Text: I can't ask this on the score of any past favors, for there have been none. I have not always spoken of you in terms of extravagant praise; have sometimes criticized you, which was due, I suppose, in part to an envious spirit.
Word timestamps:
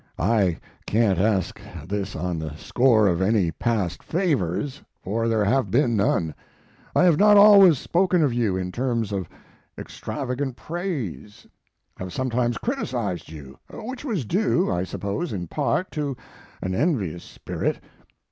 I 0.17 0.57
can't 0.87 1.19
ask 1.19 1.61
this 1.85 2.15
on 2.15 2.39
the 2.39 2.55
score 2.55 3.05
of 3.05 3.21
any 3.21 3.51
past 3.51 4.01
favors, 4.01 4.81
for 4.99 5.27
there 5.27 5.45
have 5.45 5.69
been 5.69 5.95
none. 5.95 6.33
I 6.95 7.03
have 7.03 7.19
not 7.19 7.37
always 7.37 7.77
spoken 7.77 8.23
of 8.23 8.33
you 8.33 8.57
in 8.57 8.71
terms 8.71 9.11
of 9.11 9.29
extravagant 9.77 10.55
praise; 10.55 11.45
have 11.97 12.11
sometimes 12.11 12.57
criticized 12.57 13.29
you, 13.29 13.59
which 13.71 14.03
was 14.03 14.25
due, 14.25 14.71
I 14.71 14.85
suppose, 14.85 15.31
in 15.31 15.45
part 15.45 15.91
to 15.91 16.17
an 16.63 16.73
envious 16.73 17.23
spirit. 17.23 17.79